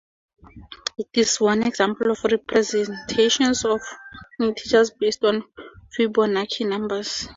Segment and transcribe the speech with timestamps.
[0.97, 3.81] It is one example of representations of
[4.39, 5.43] integers based on
[5.95, 7.29] Fibonacci numbers.